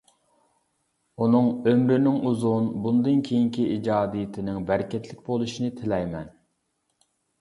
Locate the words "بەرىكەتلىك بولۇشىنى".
4.71-5.71